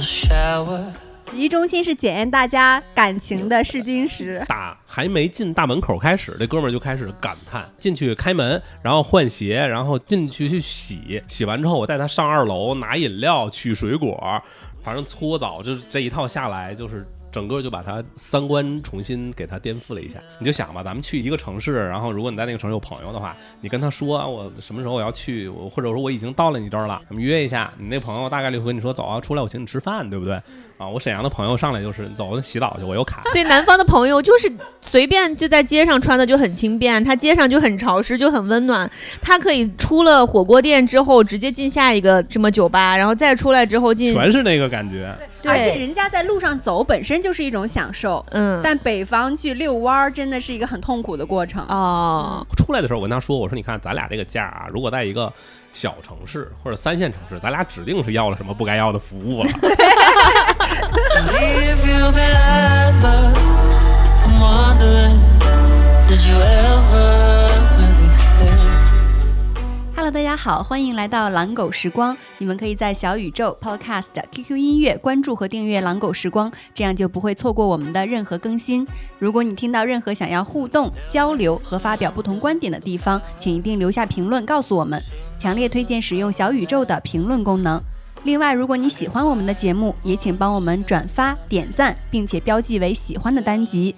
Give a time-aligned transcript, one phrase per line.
[0.00, 0.28] 洗
[1.34, 4.42] 浴中心是检验大家感情的试金石。
[4.48, 7.66] 打还没进大门口开始，这哥们儿就开始感叹。
[7.78, 11.22] 进去开门，然后换鞋，然后进去去洗。
[11.26, 14.42] 洗完之后，我带他上二楼拿饮料、取水果，
[14.82, 20.20] 反正搓澡，就是这一套下来，就是整个就把他三观重新给他颠覆了一下。
[20.38, 27.72] 你就想吧，咱们去一个城市，然后如果你在那个城市有朋友的话，你跟他说啊我什么时候我要去，我或者说我已经到了你这儿了，咱们约一下。
[27.78, 30.34] 你那朋友大概率会跟你说走啊，出来我请你吃饭，对不对？
[30.78, 33.22] 啊，我沈阳的朋友上来就是走洗澡去，我有卡。
[33.32, 38.90] 所以南方的朋友就是随便就在街上穿的就很轻便，他街上就很潮湿，就很温暖。
[39.20, 45.14] 他可以出了火锅店之后直接进下一个什么酒吧，然后再出来之后进，全是那个感觉。
[45.44, 51.64] 而且人家在路上走本身就是一种享受，嗯，但北方去遛弯儿真的是一个很痛苦的过程。
[51.68, 55.32] 哦，出来的时候我跟他说，我说你看咱俩这个价啊，如果在一个
[55.72, 59.50] 小城市或者三线城市，咱俩指定是要了什么不该要的服务了。
[70.02, 72.16] Hello，大家好，欢迎来到狼狗时光。
[72.38, 78.84] 你们可以在小宇宙、Podcast、QQ 音乐关注和订阅“狼狗时光”，这样就不会错过我们的任何更新。
[79.20, 85.00] 如果你听到任何想要互动、交流和发表不同观点的地方，请一定留下评论告诉我们。
[85.38, 87.80] 强烈推荐使用小宇宙的评论功能。
[88.24, 93.94] 另外，如果你喜欢我们的节目，也请帮我们转发、点赞，并且标记为喜欢的单集。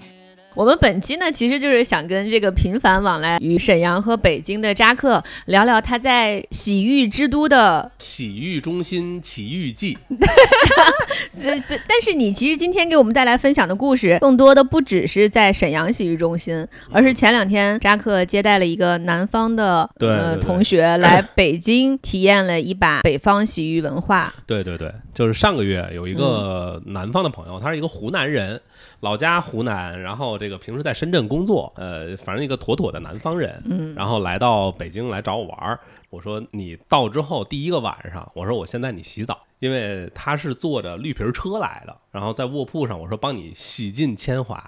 [0.55, 9.99] 我们本期呢，其实就是想跟这个频繁往来于沈阳和北京的扎克聊聊他在洗浴之都的，洗浴中心奇遇记，
[11.33, 24.33] 是是，但是你其实今天给我们带来分享的故事，更多的不只是在沈阳洗浴中心，而是前两天扎克接待了一个南方的对呃同学来北京体验了一把北方洗浴文化。
[24.47, 28.61] 对对对，就是上个月有一个南方的朋友，他是一个湖南人，
[29.01, 35.81] 老家湖南，然后这个平时在深圳工作，呃，反正一个妥妥的南方人，嗯然后来到北京来找我玩儿。
[36.11, 44.63] 我说你到之后第一个晚上，我说我先带你洗澡，因为他是坐着绿皮车来的，然后在卧铺上，我说帮你洗尽铅华，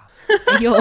[0.47, 0.75] 哎呦，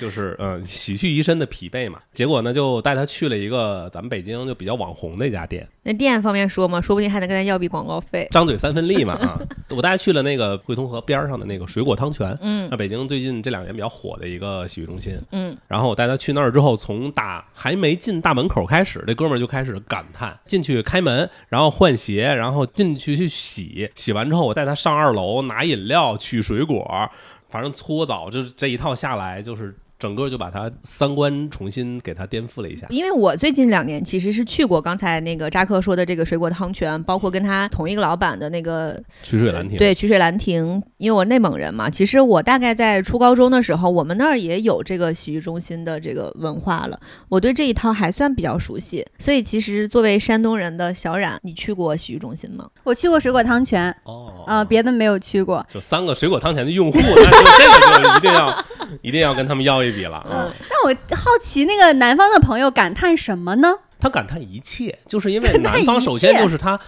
[0.00, 2.00] 就是嗯、呃洗去一身的疲惫嘛。
[2.14, 8.26] 结果呢，就带他去了一个咱们北京就比较网红的一家店，那店方面说吗，说不定还能跟他要笔广告费。
[8.30, 9.38] 张嘴三分利嘛啊！
[9.70, 15.20] 我带他去了那个汇通河边上的那个水果汤泉，嗯那北京最近这两年比较火的一个洗浴中心。
[15.32, 20.38] 嗯，然后我带他去那儿之后，从打还没进大门口开始，这哥们儿就开始感叹。
[20.46, 23.90] 进去开门，然后换鞋，然后进去去洗。
[23.94, 27.10] 洗完之后，我带他上二楼拿饮料、取水果，
[27.50, 32.88] 反正搓澡，就这一套下来，就是整个就把他三观重新给他颠覆了一下。
[32.90, 40.82] 因为我最近两年其实是去过刚才那个扎克说的这个水果汤泉，包括跟他同一个老板的那个曲水兰亭，对曲水兰亭。
[40.96, 46.98] 因为我内蒙人嘛，其实我大概在初高中的时候，我们那儿也有这个洗浴中心的这个文化了，
[47.28, 49.06] 我对这一套还算比较熟悉。
[49.20, 52.68] 所以其实作为山东人的小冉，你去过洗浴中心吗？
[52.82, 55.64] 我去过水果汤泉，哦啊、别的没有去过。
[55.68, 58.64] 就三个水果汤泉的用户，那就这个就一定要
[59.02, 60.52] 一定要跟他们要一笔了啊！
[60.68, 63.74] 但我好奇，那个南方的朋友感叹什么呢？
[63.98, 66.78] 他感叹一切，就是因为 南方首先就是他，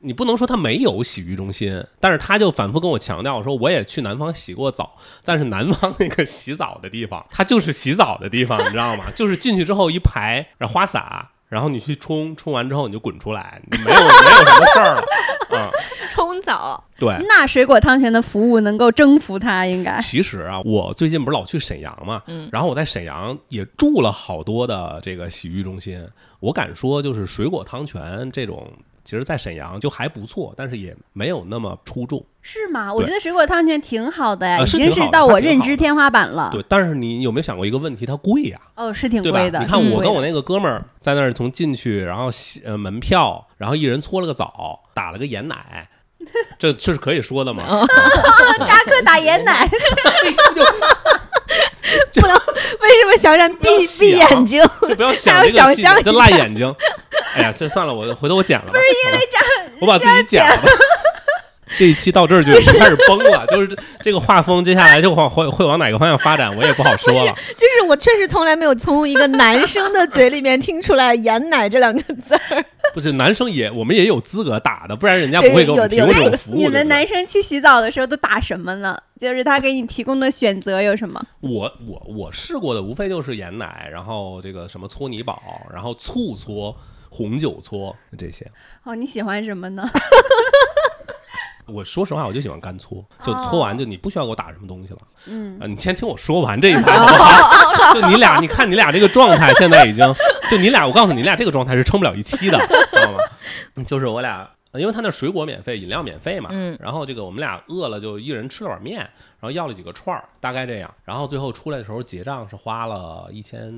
[0.00, 9.04] 你不能说他没有洗浴中心，但是他就反复跟我强调说，我也去南方洗过澡，但是南方那个洗澡的地方，它就是洗澡的地方，你知道吗？
[9.14, 11.31] 就是进去之后一排，然后花洒。
[11.52, 15.02] 然后你去冲，冲完之后你就滚出来，你没有没有什么事儿了，
[15.58, 15.68] 啊、
[16.10, 19.98] 冲澡，对，那水果汤泉的服务能够征服他，应该。
[19.98, 22.48] 其实啊，我最近不是老去沈阳嘛，嗯。
[22.50, 26.02] 然后我在沈阳也住了好多的这个洗浴中心，
[26.40, 28.72] 我敢说就是水果汤泉这种，
[29.04, 32.24] 其实在沈阳就还不错，但是也没有那么出众。
[32.40, 32.92] 是吗？
[32.92, 36.50] 我觉得水果汤泉挺好的呀，呃已经是到我认知天花板了。
[36.52, 38.04] 对，但是你有没有想过一个问题？
[38.04, 39.22] 它贵呀、哦，是挺？
[39.22, 39.58] 贵的。
[39.60, 45.88] 你看我跟我那个哥们儿在那儿从进去，然后洗呃门票，然后一人搓了个澡，打了个盐奶，
[46.58, 47.62] 这这是可以说的吗？
[48.66, 49.68] 扎克打盐奶，
[52.14, 53.68] 不能为什么小冉闭
[54.00, 54.62] 闭眼睛？
[54.88, 56.74] 就不要想想象一下辣眼睛。
[57.34, 58.72] 哎呀，这算了，我回头我剪了吧。
[58.72, 60.62] 不是因为这样， 我把自己剪了。
[61.78, 67.34] 这一期到这儿就开始崩了，就是这这个画风，接下来就往会会往哪个方向发展，我也不好说了。
[67.56, 72.62] 就是我确实从来没有从一个男生的嘴里面听出来“盐奶”这两个字儿。
[72.92, 76.56] 不是男生也，我们也有资格打的，不然人家不会给我们提供这种服务。
[76.56, 78.94] 你们男生去洗澡的时候都打什么呢？
[79.18, 81.24] 就是他给你提供的选择有什么？
[81.40, 85.40] 我我我试过的无非就是盐奶，然后这个什么搓泥宝，
[85.72, 86.76] 然后醋搓、
[87.12, 88.50] 红酒搓这些。
[88.84, 89.86] 哦，你喜欢什么呢？
[91.66, 94.98] 我说实话，我就喜欢干搓，就搓完就你不需要给我打什么东西了。
[95.26, 97.94] 嗯，啊，你先听我说完这一 排好不好？
[97.94, 100.04] 就你俩，你看你俩这个状态，现在已经
[100.50, 102.58] 就你俩，我告诉你，你俩这个状态是撑不了一期的，
[102.90, 103.18] 知道吗？
[103.76, 113.72] 嗯就是我俩，因为他那水果免费，饮料免费嘛，嗯然后这个我们俩饿了，就一人吃了碗面，然后要了几个串儿，大概这样，然后最后出来的时候结账是花了一千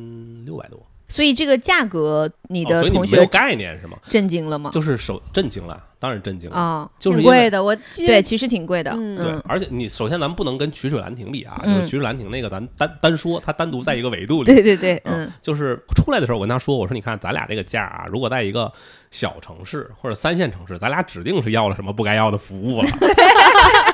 [0.45, 3.97] 六百多，所以这个价格，你哦的同所以你没有学概念是吗？
[4.09, 4.71] 震惊了吗？
[4.73, 8.91] 就是手震惊了，当然震惊了，啊，就是因为挺贵的，我对，其实挺贵的。
[8.93, 14.47] 嗯对嗯，，而且你首先咱们不能跟曲水兰亭比啊，就嗯是曲水兰亭那个咱单单说，它单独在一个维度里。
[14.47, 18.73] 对对对，嗯嗯，就是出来的时候，我跟他说，我说你看咱俩这个价啊，如果在一个
[19.11, 22.89] 小城市或者三线城市，咱俩指定是要了什么不该要的服务了。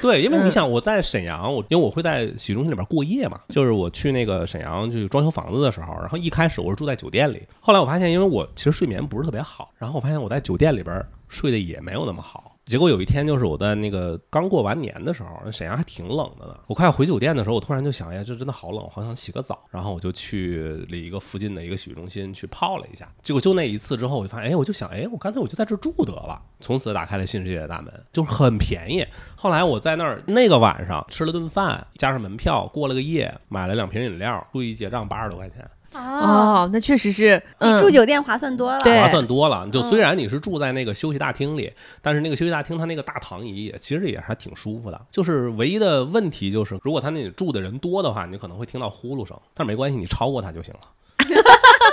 [0.00, 12.47] 对，因为你想我在沈阳，我因为我会在洗浴中心里边过夜嘛，就是我去那个沈阳去装修房子的时候，然后一开始我是住在酒店里，后来我发现，因为我其实睡眠不是特别好，然后我发现我在酒店里边睡得也没有那么好。
[12.68, 16.54] 结果有一天，就是我在那个刚过完年的时候，沈阳还挺冷的呢。
[16.66, 19.58] 我快要回酒店的时候，我突然就想，哎呀，这真的好冷，好想洗个澡。
[19.70, 23.10] 然后我就去了一个附近的一个洗浴中心去泡了一下。
[23.22, 26.42] 结果就那一次之后，我就发现，哎，我就想，哎，我干脆我就在这住得了。
[26.60, 29.02] 从此打开了新世界的大门，就是很便宜。
[29.34, 35.66] 后来我在那儿那个晚上吃了顿饭，加上门票，过了个夜，买了两瓶饮料，注意结账八十多块钱。
[35.92, 36.20] 啊，
[36.64, 38.78] 哦，那确实是，比，住酒店划算多了。
[38.80, 39.68] 对划算多了。
[39.72, 45.00] 就嗯虽然你是住在那个休息大厅里，但是那个休息大厅它那个大躺椅也其实也还挺舒服的。
[45.10, 50.80] 就是唯一的问题就是，如果他那里住的人多的话，你可能会听到呼噜声，但是没关系，你超过他就行了。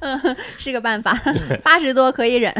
[0.58, 1.12] 是个办法，
[1.62, 2.52] 八十多可以忍。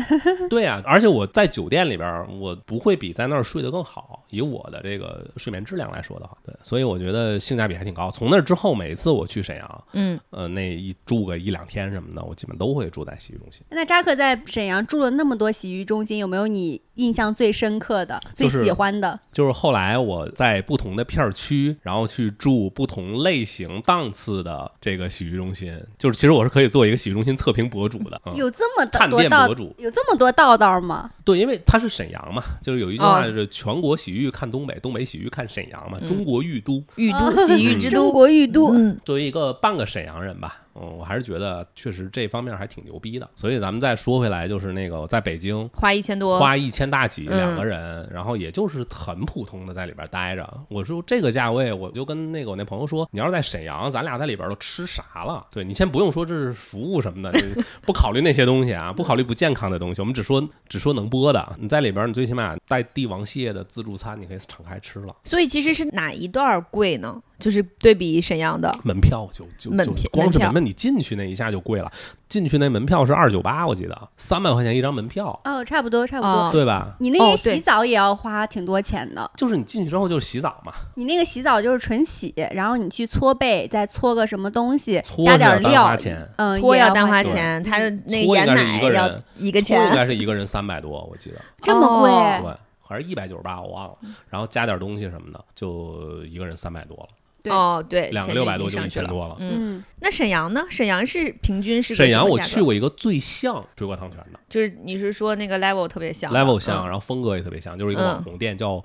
[0.48, 4.24] 对啊、而且我在酒店里边儿，我不会比在那儿睡得更好。
[4.30, 8.10] 以我的这个睡眠质量来说的话，对，所以我觉得性价比还挺高。
[8.10, 13.62] 从那之后，每次我去沈阳，嗯，呃，那一住个一两天什么的，我基本都会住在洗浴中心。
[13.70, 19.18] 那扎克在沈阳住了那么多洗浴中心，有没有你印象最深刻的、最喜欢的？
[19.32, 28.20] 就是后来我在不同的片儿区，然后去住不同类型档次的这个洗浴中心，就是其实我是可以做一个洗浴中心测评博主的。
[28.26, 31.10] 嗯、有这么探多道店博主，有这么多道道吗？
[31.24, 36.82] 对，因为它是沈阳嘛，就是有一句话是全国洗浴看东北，东北洗浴看沈阳嘛，嗯中国浴都。
[36.96, 43.28] 玉都洗浴之中都，国浴都，嗯，作为一个半个沈阳人吧，嗯，我还是觉得确实这方面还挺牛逼的。
[43.34, 50.48] 所以咱们再说回来，就是那个我在北京花一千多，花一千大几嗯两个人，然后也就是很普通的在里边待着。
[50.68, 55.46] 我说这个价位，我就跟那个我那朋友说，你要是在沈阳，咱俩在里边都吃啥了？
[55.50, 61.56] 对你先不用说这是服务什么的， 你不考虑那些东西啊，不考虑不健康的东西，我们只说只说能播的。
[61.58, 65.14] 你在里边，你最起码带帝王蟹的自助餐，你可以敞开吃了。
[65.24, 67.20] 所以其实是哪一段儿贵呢？
[67.38, 71.90] 就是对比沈阳的，门票就就就门票光是门票，你进去那一下就贵了。
[72.28, 76.28] 进去那门票是二九八，我记得三百块钱一张门票，哦，差不多，差不多。
[76.28, 76.96] 哦对吧？
[76.98, 85.96] 你那个哦对洗澡也要花挺多钱的，就是你进去之后就是洗澡嘛，你那个洗澡就是纯洗，然后你去搓背，再搓个什么东西，搓加点料，
[86.36, 91.36] 嗯，搓要要单花钱，钱，他的那搓应盐该是一个奶要人一个钱应，该是一个人三百多，我记得。
[91.62, 93.94] 这么贵，哦对，还是一百九十八，我忘了。
[94.28, 98.88] 然后加点东西什么的，就一个人三百多了，对哦，对，两个六百多就一。
[98.88, 99.36] 千多了。
[99.38, 100.64] 嗯，嗯，那沈阳呢？
[100.70, 108.84] 沈阳是平均是沈阳我去过一个最像水果汤泉的就是你是说那个 level 特别像 level 像，嗯然后风格也特别像，就是一个嗯网红店叫。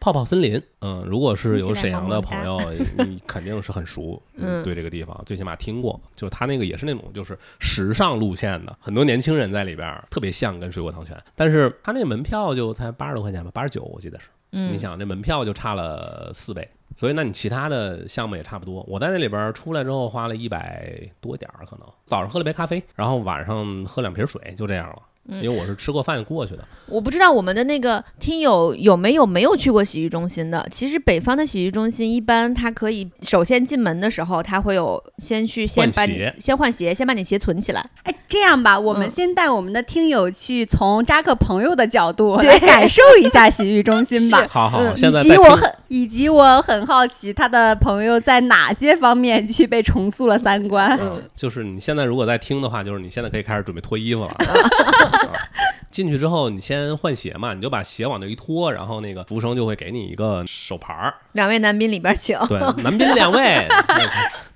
[0.00, 2.60] 泡泡森林，嗯，如果是有沈阳的朋友，
[3.06, 5.98] 你肯定是很熟， 嗯对这个地方最起码听过。
[6.14, 11.16] 就他那个也是那种就是时尚路线的，很多年轻人在里边儿，特别像跟水果汤泉。
[11.34, 14.26] 但是他那个门票就才八十多块钱吧，八十九我记得是。
[14.54, 18.84] 嗯，你想这门票就差了四倍，所以那你其他的项目也差不多。
[18.88, 25.02] 我在那里边出来之后花了一百多点儿，可能早上喝了杯咖啡，然后晚上喝两瓶水，就这样了。
[25.28, 30.66] 嗯因为我是吃过饭过去的，我不知道我们的那个听友有没有没有去过洗浴中心的。
[30.70, 37.84] 其实北方的洗浴中心一般，它可以首先进门的时候，它会有先去先把你换鞋先换鞋，先把你鞋存起来。
[38.02, 44.46] 哎，这样吧，我们嗯先带我们的听友去从扎克朋友的角度对来感受一下洗浴中心吧。
[44.50, 50.98] 好好，嗯现在以及我很，以及我很好奇，他的朋友在哪些方面去被重塑了三观？
[51.00, 54.34] 嗯，就是你现在如果在听的话，就是你现在可以开始准备脱衣服了。
[55.14, 55.32] 啊
[55.90, 62.38] 进去之后，你先换鞋嘛，你就把鞋往那一脱，然后那个服务生就会给你一个手牌儿，两位男宾里边请。
[62.48, 63.68] 对，男宾两位，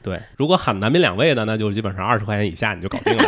[0.03, 3.25] 对，如果喊男宾两位的，那就基本上二十块钱以下你就搞定了。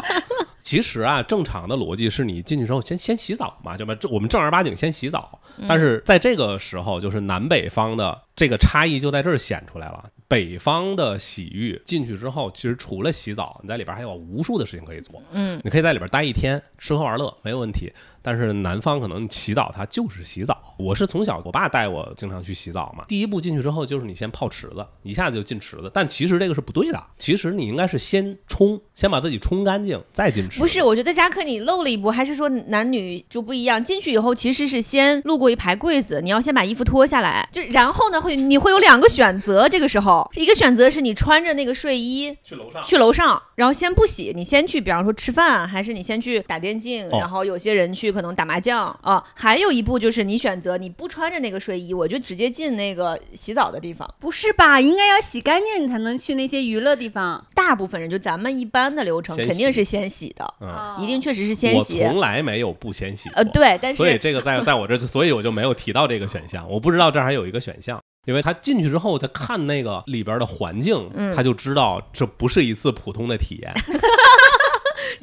[0.62, 3.94] 其实啊，正常的逻辑是你进去之后先先洗澡嘛，就吧？
[3.94, 5.40] 这我们正儿八经先洗澡。
[5.66, 10.04] 但是在这个时候，就是南北方的这个差异就在这儿显出来了。
[10.28, 15.22] 北方的洗浴进去之后，其实除了洗澡，你在里边还有无数的事情可以做。
[15.32, 17.92] 嗯，你可以在里边待一天，吃喝玩乐没有问题。
[18.26, 20.60] 但是南方可能洗澡它就是洗澡。
[20.80, 30.60] 我是从小我爸带我经常去洗澡嘛，第一步进去之后就是你先泡池子，一下子就进池子，但其实这个是不对的，其实你应该是先冲，先把自己冲干净，再进池子。
[30.60, 33.82] 不是，我觉得扎克你漏了一步，还是说男女就不一样？
[33.82, 49.22] 进去以后其实是先路过一排柜子，你要先把衣服脱下来，就然后呢会你会有两个选择，这个时候一个选择是你穿着那个睡衣去楼上去楼上，然后先不洗，你先去，比方说吃饭，还是你先去打电竞，哦然后有些人去可能打麻将啊。
[49.34, 54.12] 还有一步就是你选择你不穿着那个睡衣，我就直接进那个洗澡的地方。
[54.18, 54.80] 不是吧？
[54.80, 57.44] 应该要洗干净，你才能去那些娱乐地方。
[57.54, 62.00] 大部分人就咱们一般的流程肯定是先洗的，嗯，一定确实是先我洗。
[62.00, 63.36] 从来没有不先洗过。
[63.36, 66.68] 呃， 对，但是所以这个在在我这，所以我就没有提到这个选项。
[66.70, 73.74] 我不知道这儿还有一个选项，因为他进去之后，他看那个里边的环境，嗯他就知道这不是一次普通的体验。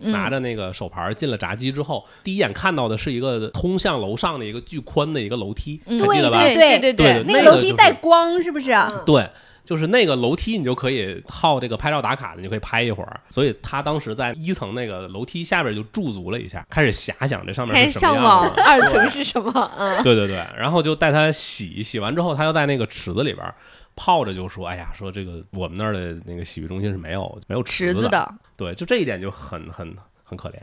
[0.04, 6.42] 嗯拿着那个手牌进了闸机之后，第一眼看到的是一个通向楼上的一个巨宽的一个楼梯，嗯还记得吧？
[6.44, 8.72] 对对对对那那个楼梯带光是不是？
[9.06, 9.28] 对，
[9.66, 13.20] 就是那个楼梯，你就可以靠这个拍照打卡的，你就可以拍一会儿。
[13.30, 18.64] 所以他当时在一层那个楼梯下边就驻足了一下，开始遐想这上面开始是什么样向往的。
[18.64, 19.72] 二层是什么？
[19.78, 23.46] 嗯，对对对，然后就带他洗，洗完之后，他又在那个池子里边
[23.96, 30.56] 泡着，就说：“哎呀，说这个我们那儿的那个洗浴中心是没有没有子池子的，对，就这一点就很很很可怜。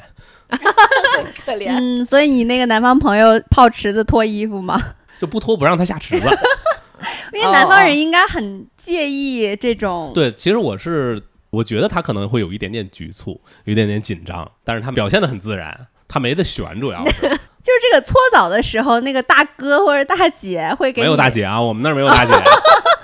[0.49, 1.69] 很可怜。
[1.71, 4.81] 嗯，所以你那个南方朋友泡池子脱衣服吗？
[5.21, 6.29] 就不脱不让他下池子。
[7.33, 10.11] 因为南方人应该很介意这种。
[10.15, 17.21] 对，其实我是我觉得他可能会有一点点局促，有一点点紧张，但是他表现的很自然，他没得选，主要是
[17.63, 22.33] 就是这个搓澡的时候，那个大哥或者大姐会给没有大姐啊，我们那儿没有大姐，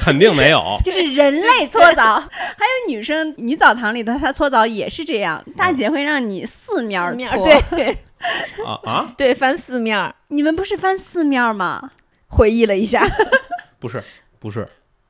[0.00, 0.76] 肯定没有。
[0.82, 7.44] 就是人类搓澡， 还有女生女澡堂里头，她搓澡也是这样，大姐会让你四面搓。
[7.46, 7.98] 儿，对
[8.66, 10.14] 啊啊，对，翻四面儿。
[10.28, 11.90] 你们不是翻四面儿吗？
[12.28, 13.04] 回忆了一下，
[13.78, 14.02] 不是
[14.38, 14.66] 不是，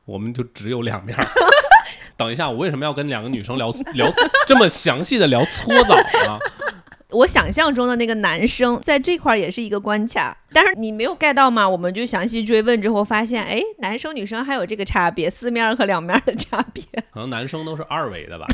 [0.07, 1.25] 我们就只有两面儿。
[2.17, 4.13] 等一下，我为什么要跟两个女生聊聊
[4.47, 6.39] 这么详细的聊搓澡呢？
[7.13, 11.69] 我想象中的那个男生在这块儿也是一个关卡，但是你没有 get 到嘛？
[11.69, 16.83] 我们就详细追问之后发现，哎，男生女生还有这个差别，四面儿和两面儿的差别。
[17.11, 18.47] 可能男生都是二维的吧。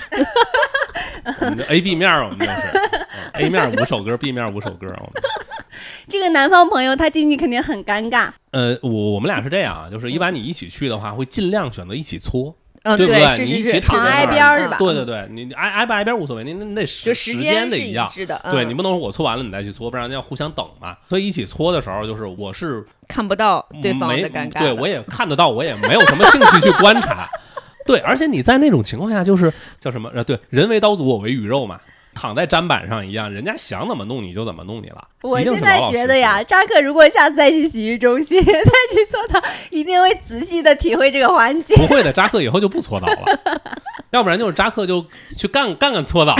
[1.40, 4.86] 我们就 A B 面儿，我们就是、嗯 A 面儿五首歌，B 面儿五首歌。
[4.86, 5.22] 我们
[6.08, 12.54] 这个南方朋友他进去肯定很尴尬，呃，我我们俩是这样啊，就是一般你一起去的话，会尽量选择一起搓，
[12.86, 14.76] 嗯，对不对是你一是是，起躺在是吧？
[14.78, 18.06] 对对对，你挨挨不挨边无所谓，你那那时就时时间是得一样。
[18.06, 18.40] 一致的。
[18.44, 20.96] 嗯对你不能说我搓完了你再去搓，不然要互相等嘛。
[21.08, 24.60] 所以一起搓的时候，就是我是看不到对方没的尴尬。
[24.60, 27.28] 对我也看得到，我也没有什么兴趣去观察。
[27.84, 30.10] 对，而且你在那种情况下，就是叫什么？
[30.14, 31.80] 呃，对，人为刀俎，我为鱼肉嘛，
[32.18, 35.06] 躺在砧板上一样，人家想怎么弄你就怎么弄你了。
[35.20, 41.76] 我现在觉得呀，扎克如果下次再去洗浴中心， 再去搓澡，一定会仔细的体会这个环境。
[41.78, 43.61] 不会的，扎克以后就不搓澡了，
[44.11, 45.04] 要不然就是扎克就
[45.37, 46.35] 去干干干搓澡，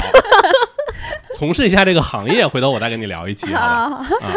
[1.35, 2.47] 从事一下这个行业。
[2.47, 4.03] 回头我再跟你聊一期，好吧？
[4.03, 4.33] 好，啊，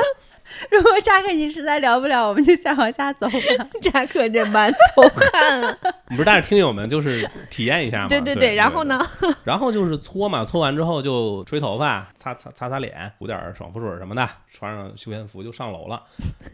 [0.71, 3.39] 如果扎克你实在聊不了，我们就先往下走吧。
[3.81, 5.77] 扎克这满头汗啊！
[6.09, 8.07] 不是带着听友们就是体验一下嘛。
[8.07, 8.83] 对 对对，然后？
[8.83, 8.99] 呢？
[9.43, 16.01] 然后就是搓嘛，搓完之后就吹头发，擦擦擦擦脸，涂点爽肤水什么的，穿上休闲服就上楼了。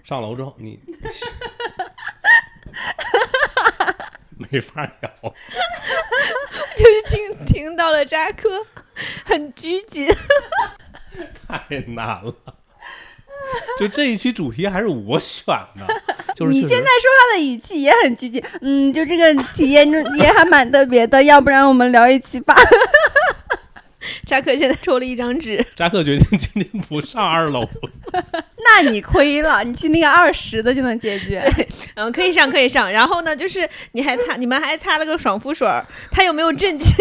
[0.03, 0.79] 上楼之后你
[4.51, 5.09] 没法聊，
[6.75, 8.49] 就是听听到了扎克
[9.23, 10.09] 很拘谨，
[11.47, 12.33] 太难了。
[13.79, 15.85] 就这一期主题还是我选的，
[16.35, 22.55] 就是你现在说话的语气也很拘谨，嗯，就这个体验中也还蛮特别的，要不然我们聊一期吧。
[24.27, 27.67] 扎克现在抽了一张纸，扎克决定今天不上二楼。
[28.63, 31.43] 那你亏了，你去那个二十的就能解决。
[31.95, 32.91] 嗯，可以上可以上。
[32.91, 36.93] 然后呢，就是你还擦，你们还擦了个爽肤水儿，他有没有震惊？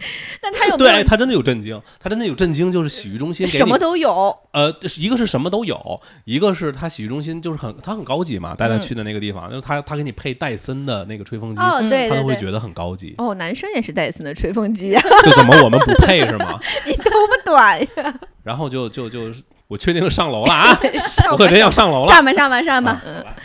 [0.42, 4.36] 那他有没对，他真的有震惊，他真的有震惊，就是洗浴中心什么都有？
[4.52, 13.14] 呃，一个是什么都有，一个是他洗浴中心就是很他很高级嘛，带他嗯去的那个地方，就是他他给你配戴森的那个吹风机，哦，嗯对对对，他都会觉得很高级。
[13.18, 16.58] 哦，男生也是戴森的吹风机啊，就怎么我们不配是吗？
[16.86, 19.32] 你头发短呀， 然后就就就
[19.66, 20.80] 我确定上楼了啊，
[21.30, 22.08] 我可真要上楼了。
[22.08, 23.36] 上吧上吧上吧，啊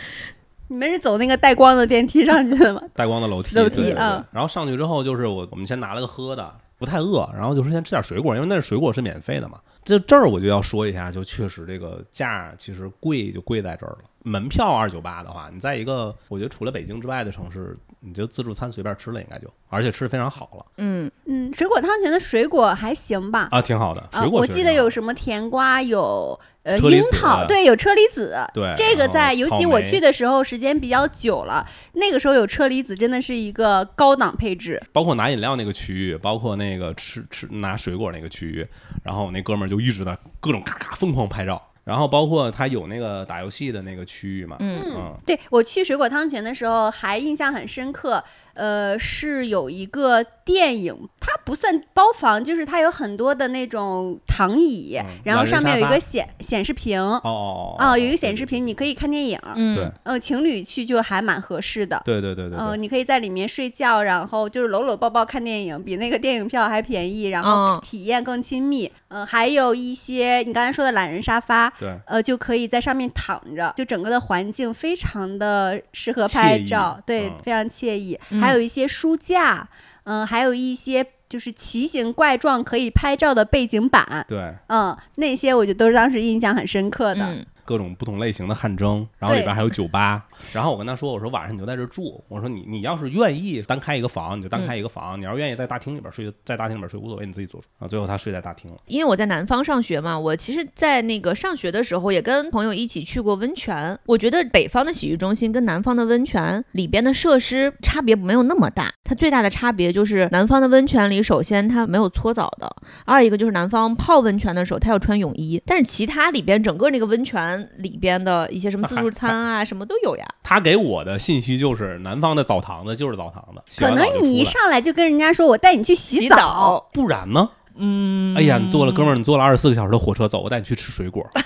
[0.68, 2.82] 你们是走那个带光的电梯上去的吗？
[2.94, 9.58] 带光的楼梯，楼梯啊然后上去之后就是我我们先拿了个喝的，不太饿，然后就说先吃点水果，因为那水果是免费的嘛。
[9.84, 13.98] 就这儿我就要说一下，就确实这个价其实贵就贵在这儿了。
[14.22, 20.66] 门票二九八的话，你在一个我觉得除了北京之外的城市，你就自助餐随便吃了应该就，而且吃的非常好了。
[20.76, 23.48] 嗯，嗯，水果汤泉的水果还行吧。
[23.50, 24.00] 啊，挺好的。
[24.12, 28.36] 啊水果我记得有什么甜瓜，有呃樱桃，对，有车厘子。
[28.52, 34.82] 对这个在尤其我去的时候时间比较久了，那个时候有车厘子真的是一个高档配置。
[34.92, 38.66] 包括拿饮料那个区域，包括那个吃吃拿水果那个区域，
[39.02, 41.60] 然后我那哥们儿就一直在各种咔咔疯狂拍照。
[41.84, 44.82] 然后包括他有那个打游戏的那个区域嘛，嗯。
[44.96, 48.22] 嗯，对我去水果汤泉的时候还印象很深刻，
[48.54, 57.00] 呃，是有一个电影，它不算包房，就是它有很多的那种躺椅，嗯然后上面有一个显显示屏。
[57.00, 59.38] 哦哦啊、有一个显示屏，你可以看电影。
[59.54, 62.00] 嗯，对呃，情侣去就还蛮合适的。
[62.04, 68.90] 对对对对嗯、对，你可以在里面睡觉，然后就是搂搂抱抱看电影，比那个电影票还便宜，然后嗯体验更亲密。
[69.08, 78.18] 嗯、还有一些你刚才说的懒人沙发，对呃，就可以在上面躺着，就整个的环境非常的适合拍照，对，嗯非常惬意。
[78.30, 79.68] 嗯还有一些书架，
[80.04, 84.54] 嗯、还有一些就是奇形怪状可以拍照的背景板，对。
[84.68, 87.24] 嗯，那些我觉得都是当时印象很深刻的。
[87.24, 90.24] 嗯各种不同类型的汗蒸，然后里边还有酒吧。
[90.52, 97.66] 然后我跟他说，我说晚上你就在这住，我说你你要是愿意单开一个房，你就单开一个房；你要愿意在大厅里边睡，在大厅里边睡无所谓，你自己做主。
[97.78, 98.76] 啊，最后他睡在大厅了。
[98.86, 103.98] 因为我在南方上学嘛，我其实，在那个上学的时候，也跟朋友一起去过温泉。
[104.06, 120.26] 我觉得北方的洗浴中心跟南方的温泉里边的设施差别没有那么大，它最大的差别就是南方的温泉里，首先它没有搓澡的，二一个就是南方泡温泉的时候它要穿泳衣，但是其他里边整个那个温泉里边的一些什么自助餐啊，什么都有呀。
[120.42, 127.50] 他给我的信息就是南方的澡堂子就是澡堂子，可能你一上来就跟人家说我带你去洗澡，不然呢？
[127.76, 131.28] 嗯，哎呀，你坐了，哥们儿，你坐了二十四个小时的火车走，我带你去吃水果。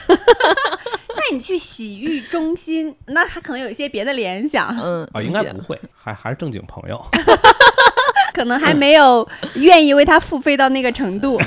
[1.08, 7.02] 带你去洗浴中心，那他可能有一些别的联想，嗯啊，应该不会，还还是正经朋友。
[8.34, 11.40] 可能还没有愿意为他付费到那个程度。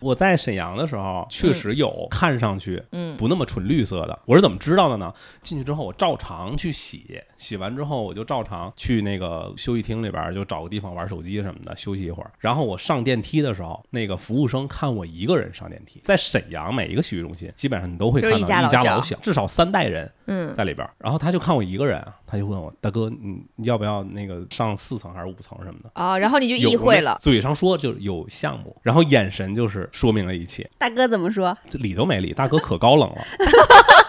[0.00, 4.18] 我在沈阳的时候，确实有看上去嗯不那么纯绿色的。
[4.26, 5.12] 我是怎么知道的呢？
[5.42, 12.30] 进去之后，我照常去洗，洗完之后我就照常去那个休息厅里边就找个地方玩手机什么的休息一会儿。
[12.38, 16.00] 然后我上电梯的时候，那个服务生看我一个人上电梯。
[16.04, 20.92] 在沈阳每一个洗浴中心，基本上你都会看到一家老小至少三代人嗯在里边儿。
[20.98, 25.90] 然后他就看我一个人啊，他就问我大哥，你你要不要那个上四层还是五层什么的？
[25.94, 27.16] 啊，然后你就意会了。
[27.20, 30.68] 嘴上说就是有项目，然后眼神就是说明了一切。
[30.78, 31.56] 大哥怎么说？
[31.68, 33.22] 这理都没理，大哥可高冷了。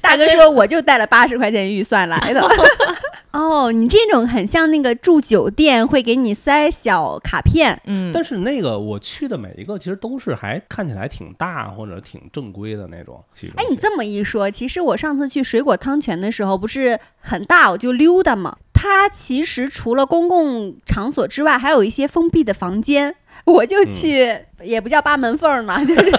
[0.00, 2.40] 大哥说我就带了八十块钱预算来的。
[3.32, 13.22] 哦，你这种很像那个住酒店会给你塞小卡片，嗯，但是那个我去的每一个其实都是还看起来挺大或者挺正规的那种
[13.56, 18.56] 哎，你这么一说，其实我上次去水果汤泉的时候，不是很大，我就溜达嘛。
[18.72, 26.12] 它其实除了公共场所之外，还有一些封闭的房间，我就去，也不叫扒门缝儿嘛，就是。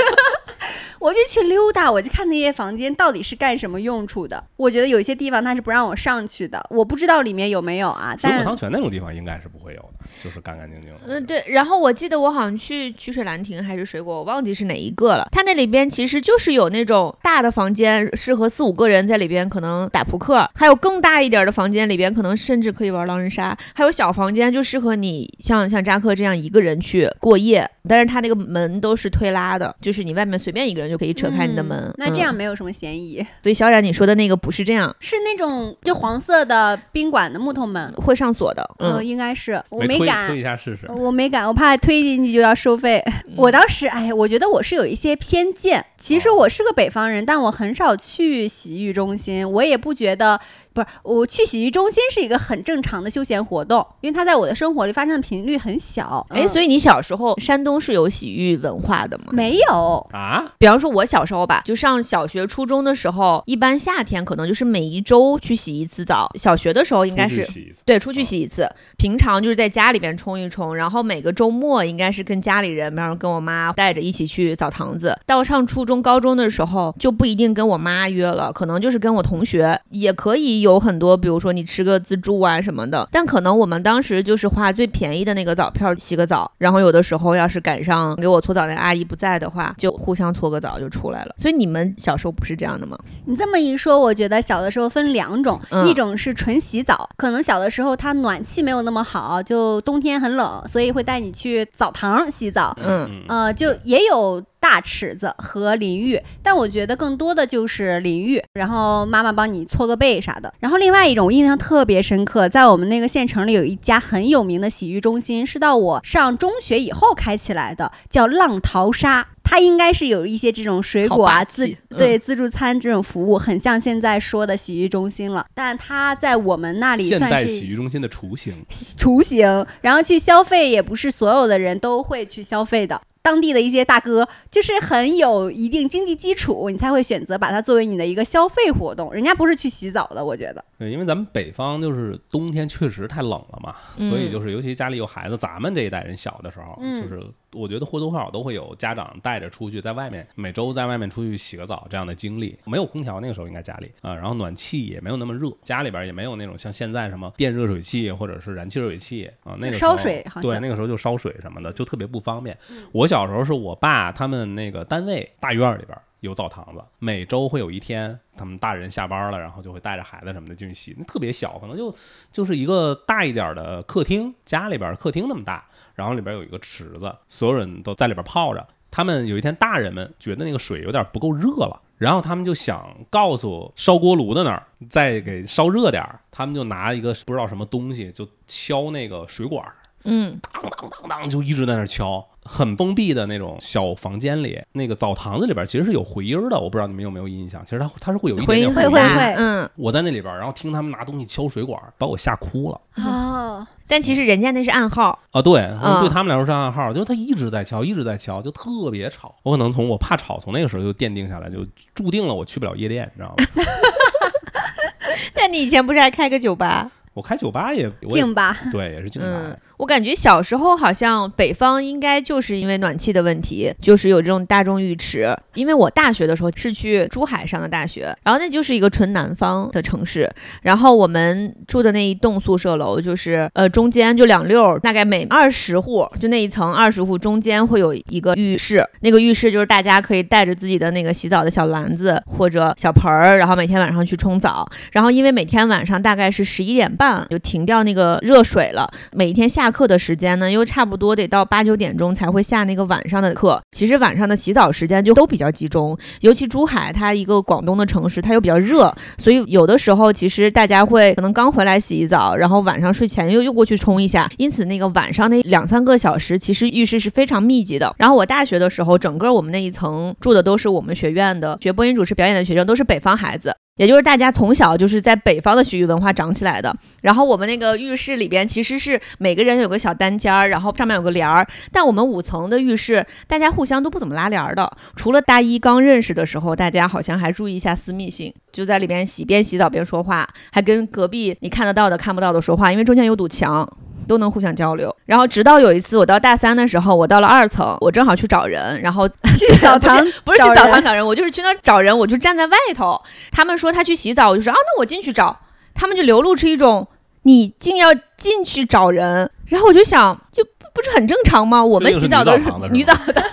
[1.02, 4.44] 我就去溜达，我就看那些房间到底是干什么用处的。
[4.56, 8.16] 我觉得有一些地方它是不让我上去的，我不知道里面有没有啊。
[8.16, 11.00] 水果但汤泉那种地方应该是不会有的，就是干干净净的。
[11.08, 11.44] 嗯，对。
[11.48, 15.28] 然后我记得我好像去曲水兰亭还是水果，我忘记是哪一个了。
[15.32, 31.78] 它那里边其实就是有那种大的房间，适合四五个人在里边可能打扑克；还有更大一点的房间，里边可能甚至可以玩狼人杀；还有小房间就适合你像像扎克这样一个人去过夜，但是它那个门都是推拉的，就是你外面随便一个人就可以扯开你的门。
[31.80, 33.26] 嗯那这样嗯没有什么嫌疑。
[33.42, 38.70] 所以小冉你说的那个不是这样，是那种就黄色的宾馆的木头门，会上锁的。
[38.80, 40.86] 嗯，嗯，应该是我没敢推一下试试。
[40.92, 43.04] 我没敢，我怕推进去就要收费。
[43.36, 45.86] 我当时，哎，我觉得我是有一些偏见。
[45.98, 50.40] 其实我是个北方人，但我很少去洗浴中心，我也不觉得，
[50.74, 56.26] 不是我去洗浴中心是一个很正常的休闲活动，因为它在我的生活里发生的频率很小。
[56.30, 59.26] 哎，所以以你小时候山东是有洗浴文化的吗？
[59.32, 60.08] 没有。
[60.12, 66.30] 啊，比方说，我小时候吧，就上小学、初中的时候，一般夏天可能就是每一周去洗一次澡。
[66.36, 67.48] 小学的时候应该是。
[67.86, 68.68] 对出去洗一次，
[68.98, 75.16] 平常就是在家里边冲一冲，然后每个周末应该是跟家里人，比方说跟我妈带着一起去澡堂子。
[75.26, 83.08] 到上初中、高中的时候就不一定跟我妈约了，可能就是跟我同学，也可以有很多，比如说你吃个自助啊什么的。
[83.12, 90.71] 但可能我们当时就是花最便宜的那个澡票洗个澡，然后有的时候要是赶上给我搓澡那阿姨不在的话，就互相搓个澡。
[90.72, 91.36] 澡就出来了。
[91.38, 92.98] 所以你们小时候不是这样的吗？
[93.26, 102.76] 你这么一说，我觉得小的时候分两种，嗯一种是纯洗澡，可能小的时候它暖气没有那么好，就冬天很冷，所以会带你去澡堂洗澡。
[102.82, 110.54] 嗯嗯，呃，就也有大尺子和淋浴，但我觉得更多的就是淋浴，然后妈妈帮你搓个背啥的。
[110.60, 119.28] 然后另外一种我印象特别深刻，在我们那个县城里有一家很有名的洗浴中心，是到我上中学以后开起来的，叫浪淘沙。
[119.44, 125.46] 它应该是有一些这种水果啊自对自助餐这种服务，很像现在说的洗浴中心了。
[125.54, 128.54] 但它在我们那里算是洗浴中心的雏形。
[128.70, 133.02] 雏形，然后去消费也不是所有的人都会去消费的。
[133.22, 139.14] 当地的一些大哥就是很有一定经济基础，你才会选择把它作为你的一个消费活动。
[139.14, 140.64] 人家不是去洗澡的，我觉得。
[140.78, 143.76] 对，因为咱们北方就是冬天确实太冷了嘛，
[144.10, 147.22] 所以就是尤其家里有孩子，咱们这一代人小的时候，嗯就是
[147.54, 152.58] 我觉得或多或少都会有家长带着出去，在外面每周在外面出去洗个澡这样的经历。
[152.66, 162.58] 没有空调那个时候应该家里啊，然后暖气也没有那么热，家里边也没有那种像现在什么电热水器或者是燃气热水器啊，那个烧水好像对那个时候就烧水什么的就特别不方便。
[162.92, 171.94] 我小时候是我爸他们那个单位大院里边有澡堂子，每周会有一天，他们大人下班了，然后就会带着孩子什么的进去洗，那特别小，可能就
[172.32, 175.68] 就是一个大一点的客厅，家里边客厅那么大，
[176.02, 178.68] 然后里边有一个池子，所有人都在里边泡着。
[178.90, 198.90] 他们有一天，大人们觉得那个水有点不够热了，然后他们就想告诉烧锅炉的那儿再给烧热点儿，他们就拿一个不知道什么东西就敲那个水管儿，嗯，当当当当就一直在那儿敲，很封闭的那种小房间里，那个澡堂子里边其实是有回音儿的，我不知道你们有没有印象，其实它它是会有一回音点回音。
[198.90, 202.82] 会会会嗯，我在那里边儿，然后听他们拿东西敲水管儿，把我吓哭了。
[202.96, 209.36] 哦，但其实人家那是暗号，啊，对，啊对他们来说是暗号，就是他一直在敲，一直在敲，就特别吵。
[209.44, 213.46] 我可能从我怕吵，从那个时候就奠定下来，就注定了我去不了夜店，你知道吗？
[215.34, 216.90] 但你以前不是还开个酒吧？
[217.14, 219.28] 我开酒吧也，静吧，对，也是静吧。
[219.30, 225.36] 嗯，我感觉小时候好像北方应该就是因为暖气的问题，就是有这种大众浴池。
[225.56, 230.30] 因为我大学的时候是去珠海上的大学，然后那就是一个纯南方的城市。
[230.62, 244.66] 然后我们住的那一栋宿舍楼，就是呃中间就两溜儿，大概每二十户就那一层二十户中间会有一个浴室，那个浴室就是大家可以带着自己的那个洗澡的小篮子或者小盆儿，然后每天晚上去冲澡。
[244.94, 253.60] 然后因为每天晚上大概是十一点半就停掉那个热水了，每一天下课的时间呢又差不多得到八九点钟才会下那个晚上的课。
[253.72, 267.92] 其实晚上的洗澡时间就都比较集中，尤其珠海它一个广东的城市，它又比较热，所以有的时候其实大家会可能刚回来洗一澡，然后晚上睡前又又过去冲一下，因此那个晚上那两三个小时，其实浴室是非常密集的。
[267.98, 273.56] 然后我大学的时候，整个我们那一层住的都是我们学院的学播音主持表演的学生，都是北方孩子。
[273.82, 276.72] 也就是大家从小就是在北方的洗浴文化长起来的。
[277.02, 281.44] 然后我们那个浴室里边其实是每个人有个小单间儿，然后上面有个帘儿。
[281.72, 284.72] 但我们五层的浴室，大家互相都不怎么拉帘儿的。
[284.96, 293.68] 除了大一刚认识的时候，大家好像还注意一下私密性，就在里边洗，边洗澡边说话，还跟隔壁你看得到的、看不到的说话，因为中间有堵墙。
[294.08, 303.02] 都能互相交流，然后直到有一次我到大三的时候，我到了二层，我正好去找人，然后 去澡堂 不是去澡堂找人，我就是去那儿找人，我就站在外头。
[303.32, 305.40] 他们说他去洗澡，我就说啊，那我进去找。
[305.74, 306.88] 他们就流露出一种
[307.24, 311.64] 你竟要进去找人，然后我就想，就不不是很正常吗？
[311.64, 313.06] 我们洗澡都女澡堂的是女澡堂。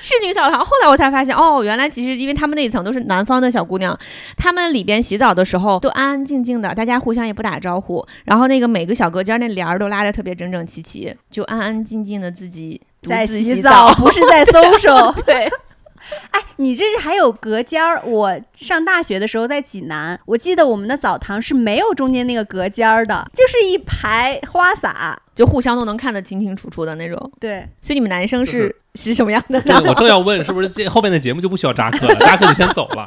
[0.00, 3.98] 是女澡堂，后来我才发现，哦，原来其实因为他们那一层都是南方的小姑娘，
[4.36, 15.14] 她们里边洗澡的时候都安安静静的，大家互相也不打招呼，然后那个每个小隔间那帘儿都拉得特别整整齐齐，就安安静静的自己在洗澡，不是在 搜手。
[15.24, 15.48] 对，
[16.30, 18.02] 哎，你这是还有隔间儿？
[18.04, 25.20] 我上大学的时候在济南，我记得我们的澡堂是没有中间那个隔间儿的，就是一排花洒。
[25.36, 27.32] 就互相都能看得清清楚楚的那种。
[27.38, 29.62] 对，所以你们男生就是是什么样的？
[29.86, 32.14] 我正要问，是不是这后面的节目就不需要扎克了？
[32.20, 33.06] 扎克就先走了。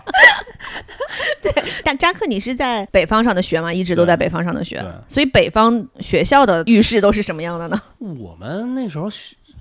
[1.42, 1.52] 对
[1.84, 3.74] 但扎克，你是在北方上的学吗？
[3.74, 7.82] 一直都在北方上的学，所以北方学校的浴室都是什么样的呢？
[7.98, 9.10] 我们那时候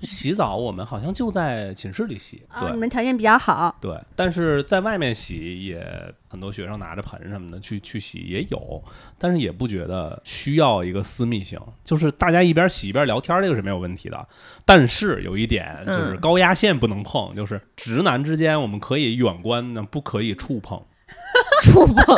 [0.01, 3.75] 洗洗澡，我们好像就在寝室里洗，啊，对你们条件比较好。
[3.81, 8.83] 对，但是在外面洗也很多学生拿着盆什么的去去洗也有，
[9.17, 14.27] 但是也不觉得需要一个私密性，就是大家一边洗一边聊天，这个是没有问题的。
[14.65, 20.81] 但是有一点就是嗯高压线不能碰，就是直男之间我们可以远观那，不可以触碰。
[21.63, 22.15] 触碰，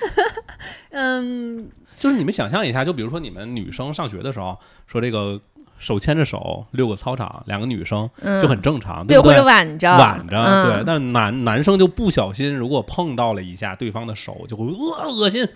[0.90, 5.40] 嗯，就是你们想象一下，就比如说你们女生上学的时候，说这个
[5.84, 9.44] 手牵着手六个操场，两个女生嗯，就很正常，对，或者？
[9.44, 15.46] 挽着挽着，嗯对，但是男男生就不小心，如果碰到了一下对方的手，就会呃恶心。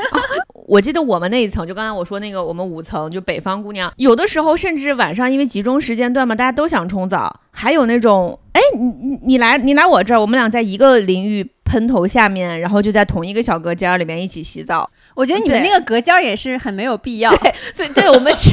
[0.68, 14.90] 我记得我们那一层，就刚才我说那个，我们五层就北方姑娘，有的时候甚至晚上因为集中时间段嘛，大家都想冲澡，还有那种，哎，你你你来你来我这儿，我们俩在一个淋浴喷头下面，然后就在同一个小隔间儿里面一起洗澡。
[15.14, 17.34] 我觉得你们那个隔间儿也是很没有必要。
[17.36, 18.52] 对所以，对我们是。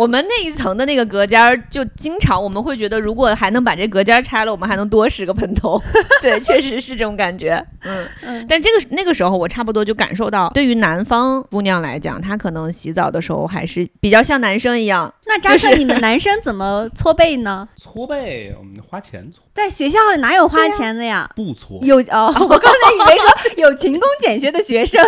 [0.00, 5.78] 我们那一层的那个隔间儿，就经常我们会觉得，如果还能把这隔间儿拆了，我们还能多十个喷头。
[6.22, 7.62] 对，确实是这种感觉。
[7.82, 15.12] 嗯，嗯，但这个那个时候，我差不多就感受到，对于南方姑娘来讲，她可能洗澡的时候还是比较像男生一样。
[15.26, 17.68] 那扎克，就是你们男生怎么搓背呢？
[17.76, 21.30] 搓背，我们花钱搓，在学校里哪有花钱的呀？
[21.36, 21.78] 不搓。
[21.82, 24.98] 有哦， 我刚才以为说有勤工俭学的学生。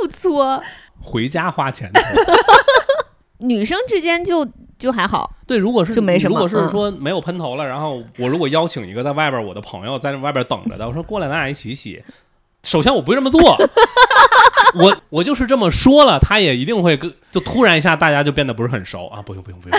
[0.00, 0.62] 不搓，
[1.06, 2.00] 回家花钱的。
[3.38, 4.46] 女生之间就
[4.78, 5.30] 就还好。
[5.46, 12.02] 对，如果是就没什么如果是嗯说没有喷头了，然后我如果邀请一个在外边我的朋友在那外边等着的，我说过来咱俩一起洗。
[12.62, 13.40] 首先我不会这么做，
[14.78, 19.22] 我我就是这么说了，他也一定会跟，就突然一下大家就变得不是很熟啊！
[19.22, 19.78] 不用不用不用，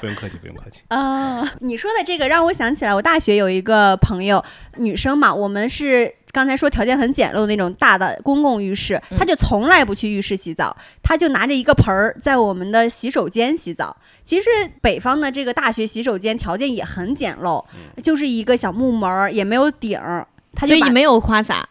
[0.00, 0.82] 不用客气不用客气。
[0.88, 4.44] 啊，你说的这个让我想起来，我大学有一个朋友，
[4.76, 13.96] 女生嘛，我们是刚才说条件很简陋的那种大的公共浴室，她就从来不去浴室洗澡，她就拿着一个盆儿在我们的洗手间洗澡。
[14.24, 14.48] 其实
[14.80, 17.64] 北方的这个大学洗手间条件也很简陋，
[18.02, 20.26] 就是一个小木门儿，也没有顶儿。
[20.54, 21.68] 她就所以没有花洒，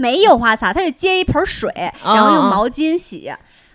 [0.00, 1.70] 没有花洒，他就接一盆水，
[2.02, 3.30] 哦然后用毛巾洗。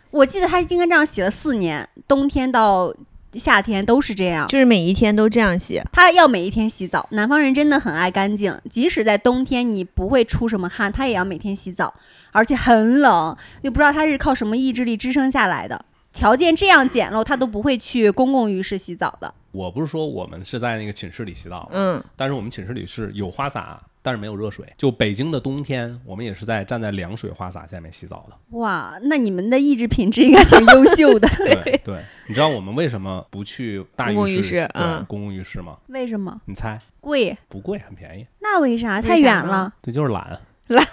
[0.10, 2.92] 我记得他应该这样洗了四年，冬天到
[3.34, 4.48] 夏天都是这样。
[4.48, 5.82] 就是每一天都这样洗。
[5.92, 7.06] 他要每一天洗澡。
[7.12, 11.94] 南方人真的很爱干净，即使在冬天你不会出什么汗，他也要每天洗澡，
[12.32, 15.86] 而且很冷，又不知道他是靠什么意志力支撑下来的。
[16.16, 19.32] 条件这样简陋，他都不会去公共浴室洗澡的。
[19.52, 24.66] 我不是说我们是在那个寝室里洗澡，嗯，但是我们寝室里是有花洒，但是没有热水。
[24.78, 28.58] 就北京的冬天，我们也是在站在凉水花洒下面洗澡的。
[28.58, 31.28] 哇，那你们的意志品质应该挺优秀的。
[31.40, 35.78] 对对，你知道我们为什么不去大公共浴浴室对嗯公共浴室吗？
[35.88, 36.80] 为什么你猜？
[37.00, 37.38] 贵？
[37.48, 38.26] 不贵，很便宜。
[38.40, 39.02] 那为啥？
[39.02, 39.74] 太远了。
[39.82, 40.40] 对，就是懒。
[40.68, 40.76] 你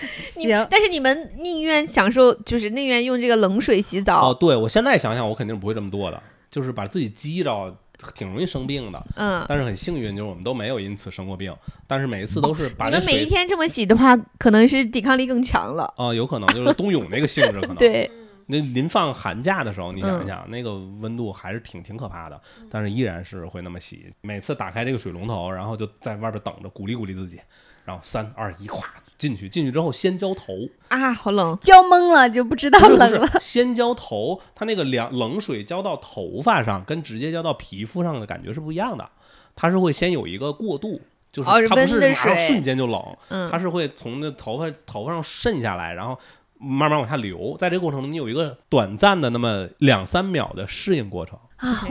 [0.34, 4.30] 行，但是你们宁愿享受，就是宁愿用这个冷水洗澡。
[4.30, 7.74] 哦，对，我现在想想，我肯定不会这么做的，就是把自己激着，
[8.14, 9.06] 挺容易生病的。
[9.16, 11.54] 嗯，但是很幸运，就是我们都没有因此生过病。
[11.86, 15.92] 但是每一次都是把你那水们每一天这么洗的话，可能是抵抗力更强了。
[15.96, 17.76] 啊、有可能就是冬泳那个性质，可能。
[17.76, 18.10] 对，
[18.46, 24.10] 那临放寒假的时候，你想一嗯想，那个温度还是挺挺可怕的，但是依然是会那么洗。
[24.20, 27.40] 每次打开这个水龙头，然后就在外边等着，鼓励鼓励自己，
[27.84, 28.82] 然后三二一，咵
[29.18, 29.48] 进去。
[29.48, 30.52] 进去之后先浇头，
[30.88, 31.56] 啊，好冷。
[31.60, 33.28] 浇懵了就不知道冷了。
[33.40, 39.08] 先浇头，它那个凉冷水浇到头发上，跟直接浇到皮肤上的感觉是不一样的。
[39.54, 41.00] 它是会先有一个过渡，
[41.32, 46.18] 就是它不是马上水瞬间就冷，嗯它是会从那头发头发上渗下来，然后
[46.58, 47.56] 慢慢往下流。
[47.58, 51.38] 在这个过程中，你有一个短暂的那么两三秒的适应过程。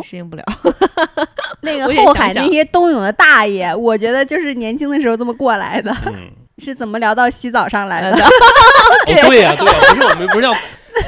[0.04, 0.44] 适应不了。
[1.62, 5.92] 那个后海那些冬泳的大爷，我觉得就是年轻的时候这么过来的。
[6.06, 8.12] 嗯，是怎么聊到洗澡上来的？
[8.16, 8.22] 哦，
[9.06, 9.66] 对呀、对呀、不
[9.96, 10.54] 是我们不是要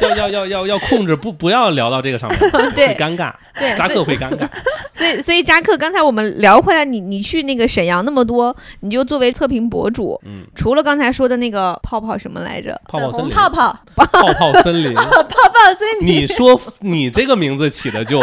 [0.01, 2.39] 要要要要要控制，不不要聊到这个上面，
[2.75, 4.47] 对会尴尬，对，扎克会尴尬。
[4.93, 12.79] 所以所以扎克，刚才我们聊回来，你你去那个沈阳那么多，你就作为测评博主，嗯，除了刚才说的那个泡泡什么来着？
[12.89, 14.93] 泡泡森林，泡泡，泡泡森林。
[14.93, 15.39] 泡泡
[15.77, 16.07] 森林。
[16.07, 18.21] 你说你这个名字起的就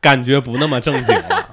[0.00, 1.46] 感觉不那么正经了。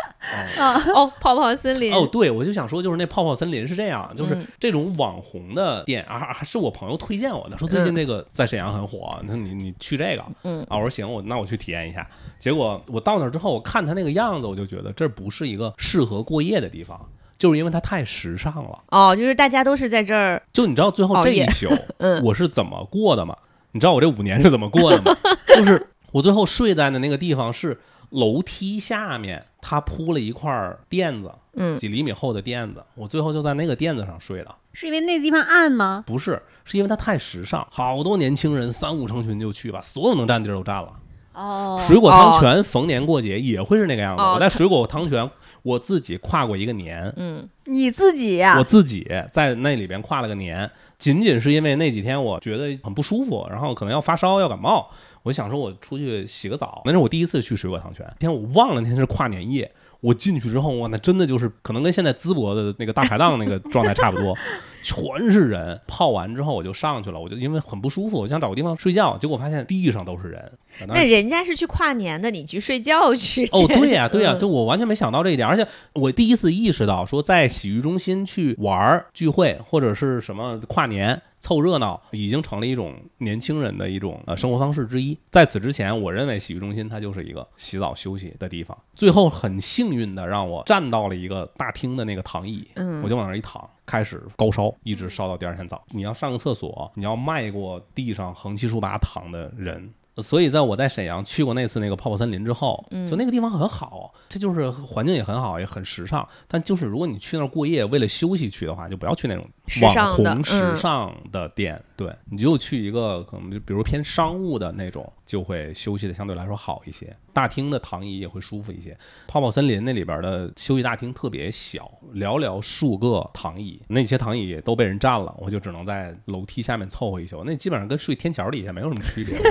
[0.57, 1.93] 哦哦，泡泡森林。
[1.93, 12.07] 哦，对，我就想说，就是那泡泡森林是这样，就是嗯这种网红的店啊，啊是我朋友推荐我的，说最近这个在沈阳很火，那你你去这个，嗯啊，我说行，我那我去体验一下。
[12.39, 16.99] 结果我到那儿之后，我看他那个样子，我就觉得这不是一个适合过夜的地方，
[17.38, 18.83] 就是因为它太时尚了。
[18.89, 21.67] 哦，就是大家都是在这儿，就你知道最后这一宿
[21.99, 23.35] 嗯我是怎么过的吗？
[23.71, 25.15] 你知道我这五年是怎么过的吗？
[25.55, 27.77] 就是我最后睡在的那个地方是
[28.15, 34.56] 楼梯下面，他铺了一块垫子，嗯，几厘米厚的垫子，我最后就在那个垫子上睡的。
[34.73, 36.04] 是因为那个地方暗吗？
[36.06, 40.91] 不是，是因为它太时尚，好多年轻人三五成群就去，吧所有能占地儿都占了。
[41.34, 44.23] 哦水果汤泉逢年过节也会是那个样子。
[44.23, 45.30] 哦我在水果汤泉，
[45.63, 54.89] 我自己跨过一个年，嗯，你自己呀、我自己在那里边跨了个年，仅仅是因为那几天我觉得很不舒服，然后可能要发烧要感冒，
[55.25, 56.83] 我想说我出去洗个澡。
[56.85, 59.69] 那是我第一次去水果汤泉，那天我忘了那天是跨年夜。
[60.01, 64.38] 我进去之后，哇，那真的就是可能跟现在淄博的那个大排档那个状态差不多，
[64.83, 65.79] 全是人。
[65.88, 70.51] 泡完之后我就上去了，我就因为很不舒服，我想找个地方睡觉，结果发现地上都是人。
[70.89, 73.47] 那人家是去跨年的，你去睡觉去。
[73.47, 85.15] 哦， 对呀、对呀、嗯就我完全没想到这一点，而且我第一次意识到，说在洗浴中心去玩儿、聚会或者是什么跨年凑热闹，已经成了一种年轻人的一种呃生活方式之一。
[85.29, 88.75] 在此之前，我认为洗浴中心它就是一个洗澡休息的地方。
[88.95, 93.69] 最后很幸运的让我站到了一个大厅的那个躺椅，嗯我就往那儿一躺。
[93.86, 95.84] 开始高烧，一直烧到第二天早。
[95.91, 106.27] 你要上个厕所，你要迈过地上横七竖八躺的人，所以在我在沈阳去过那次那个泡泡森林之后，嗯就那个地方很好，这就是环境也很好，也很时尚。
[106.47, 109.47] 但就是如果你去那儿过夜，为了休息去的话，就不要去那种
[109.82, 117.15] 网时尚的红时嗯尚的店，对，你就去一个可能就比如偏商务的那种，就会休息的相对来说好一些。
[117.34, 118.97] 大厅的躺椅也会舒服一些。
[119.28, 127.43] 泡泡森林那里边的休息大厅特别小，寥寥数个躺椅，那些躺椅都被人占了，我就只能在楼梯下面凑合一宿。
[127.45, 129.38] 那基本上跟睡天桥底下没有什么区别。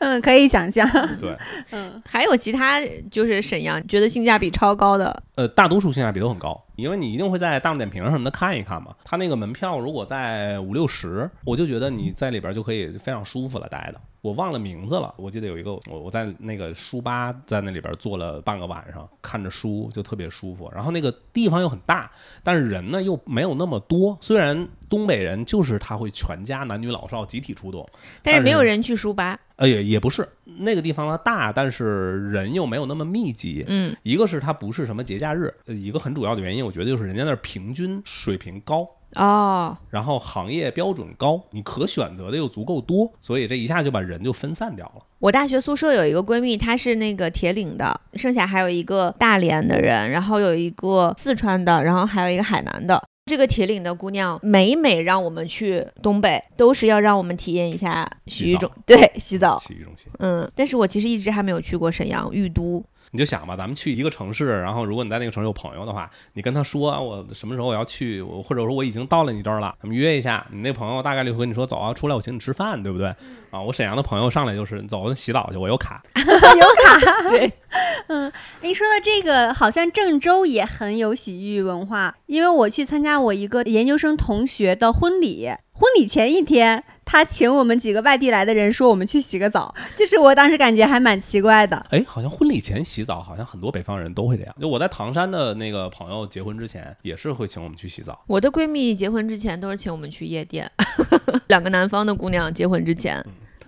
[0.00, 0.88] 嗯，可以想象。
[1.18, 1.36] 对，
[1.70, 8.94] 嗯还有其他就是沈阳觉得性价比超高的，呃，大多数性价比都很高，因为你一定会在大众点评什么的看一看嘛。
[9.04, 14.00] 它那个门票如果在五六十，我就觉得你在里边就可以非常舒服了待的。
[14.20, 20.70] 我忘了名字了，我记得有一个我我在那个书吧在那里边坐了半个晚上，看着书就特别舒服。
[20.72, 22.08] 然后那个地方又很大，
[22.44, 24.16] 但是人呢又没有那么多。
[24.20, 27.84] 虽然东北人就是他会全家男女老少集体出动，
[28.22, 29.38] 但是没有人去书吧。
[29.56, 33.64] 呃也也不是那个地方它大，但是人又没有那么密集。
[33.68, 45.04] 嗯，一个是它不是什么节假日，呃一个很主要的原因，我觉得就是人家那儿平均水平高，哦，然后行业标准高，你可选择的又足够多，所以这一下就把人就分散掉了。
[45.18, 53.02] 我大学宿舍有一个闺蜜，她是那个铁岭的，剩下还有一个大连的人，然后有一个四川的，然后还有一个海南的。
[53.26, 59.60] 这个铁岭的姑娘每每让我们去东北，都是要让我们体验一下洗浴中对洗澡。
[59.60, 62.84] 洗浴中心，嗯，但是我其实一直还没有去过沈阳玉都。
[63.12, 70.46] 你就想吧，咱们去一个城市，然后如果你在那个城市有朋友的话，你跟他说啊我什么时候我要去，我或者说我已经到了你这儿了，咱们约一下。
[70.50, 73.08] 你那朋友大概率会跟你说走啊，出来我请你吃饭，对不对？
[73.50, 76.02] 啊，我沈阳的朋友上来就是走洗澡去，我有卡。
[76.16, 77.52] 有卡对，
[78.08, 85.50] 嗯，您说的这个，好像郑州也很有洗浴文化，因为我去参加我一个研究生同学的婚礼，
[85.82, 91.84] 婚礼前一天，他请我们几个外地来的人说我们去洗个澡，就是我当时感觉还蛮奇怪的。
[91.90, 94.54] 哎，好像婚礼前洗澡，好像很多北方人都会这样。
[94.60, 98.22] 就我在唐山的那个朋友结婚之前，也是会请我们去洗澡。
[98.28, 100.70] 我的闺蜜结婚之前都是请我们去夜店，
[101.48, 103.20] 两个南方的姑娘结婚之前，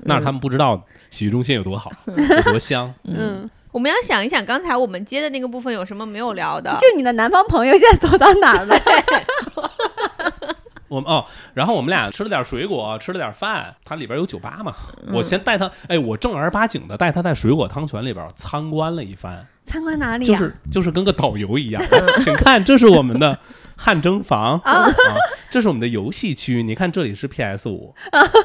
[0.03, 2.95] 那是他们不知道洗浴中心有多好，有多香。
[3.03, 6.71] 嗯，我们要想一想，刚才我们接的那个部分有什么没有聊的？
[6.79, 8.77] 就你的南方朋友现在走到哪儿了？
[10.95, 14.75] 我们哦，然后我们俩吃了点水果，吃了点饭，它里边有酒吧嘛。
[15.13, 21.83] 我先带他，哎，我正儿八经的带他在水果汤泉里边参观了一番，参观哪里呀、就是就是跟个导游一样。
[22.21, 23.39] 请看，这是我们的
[23.77, 24.87] 汗蒸房啊，
[25.51, 26.63] 这是我们的游戏区。
[26.63, 27.95] 你看这里是 PS 五，